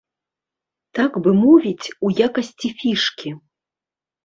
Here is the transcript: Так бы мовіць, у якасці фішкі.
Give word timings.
Так 0.99 1.19
бы 1.27 1.35
мовіць, 1.43 1.87
у 2.09 2.11
якасці 2.29 2.73
фішкі. 2.83 3.37